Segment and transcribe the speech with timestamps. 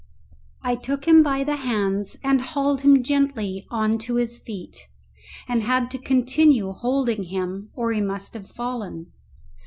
[0.63, 4.87] I took him by the hands and hauled him gently on to his feet,
[5.47, 9.11] and had to continue holding him or he must have fallen.